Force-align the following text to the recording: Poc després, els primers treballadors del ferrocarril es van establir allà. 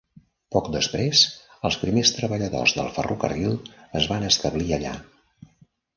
Poc 0.53 0.69
després, 0.75 1.19
els 1.69 1.77
primers 1.83 2.13
treballadors 2.17 2.75
del 2.79 2.89
ferrocarril 2.97 3.55
es 4.01 4.09
van 4.15 4.29
establir 4.31 4.79
allà. 4.79 4.99